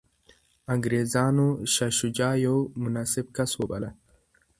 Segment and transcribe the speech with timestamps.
[0.73, 3.89] انګریزانو شاه شجاع یو مناسب کس وباله.